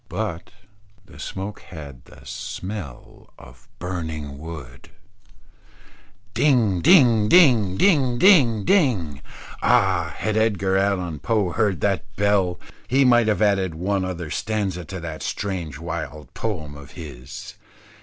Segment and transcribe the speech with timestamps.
[0.09, 0.49] But
[1.05, 4.89] the smoke had the smell of burning wood.
[6.33, 9.21] Ding, ding, ding, ding, ding, ding.
[9.61, 10.11] Ah!
[10.17, 14.99] had Edgar Allan Poe heard that bell, he might have added one other stanza to
[15.01, 17.53] that strange wild poem of his.